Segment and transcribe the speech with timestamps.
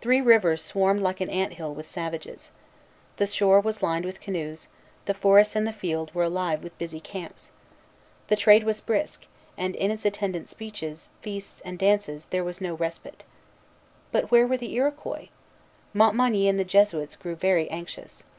[0.00, 2.48] Three Rivers swarmed like an ant hill with savages.
[3.18, 4.68] The shore was lined with canoes;
[5.04, 7.50] the forests and the fields were alive with busy camps.
[8.28, 9.26] The trade was brisk;
[9.58, 13.24] and in its attendant speeches, feasts, and dances, there was no respite.
[14.10, 15.28] But where were the Iroquois?
[15.92, 18.24] Montmagny and the Jesuits grew very anxious.